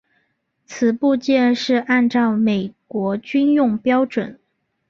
[0.65, 4.39] 此部件是按照美国军用标准。